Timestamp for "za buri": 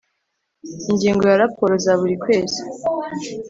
1.83-2.15